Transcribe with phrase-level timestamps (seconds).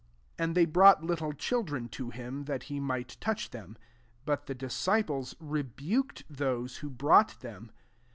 [0.39, 3.77] 13 And they brought lit tle children to him, tliat he might touch them:
[4.25, 7.71] but the disciples rebuked those who brought Mem.